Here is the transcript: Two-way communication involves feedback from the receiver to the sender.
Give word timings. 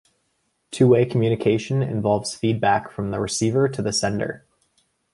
Two-way 0.71 1.05
communication 1.05 1.83
involves 1.83 2.33
feedback 2.33 2.89
from 2.89 3.11
the 3.11 3.19
receiver 3.19 3.69
to 3.69 3.83
the 3.83 3.93
sender. 3.93 4.43